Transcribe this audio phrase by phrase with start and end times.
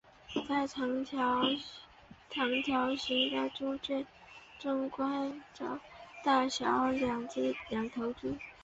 [0.49, 4.03] 在长条形的猪圈
[4.57, 5.79] 中关着
[6.23, 7.27] 大小两
[7.93, 8.35] 头猪。